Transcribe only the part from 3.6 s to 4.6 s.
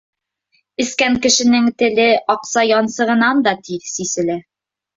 тиҙ сиселә.